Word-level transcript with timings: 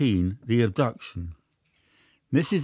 THE 0.43 0.63
ABDUCTION. 0.63 1.35
Mrs. 2.33 2.59